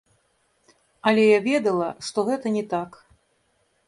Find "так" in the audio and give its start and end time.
2.73-2.97